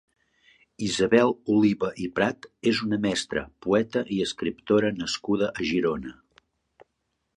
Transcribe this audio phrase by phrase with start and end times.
[0.85, 6.17] Isabel Oliva i Prat és una mestra, poeta i escriptora nascuda a Girona.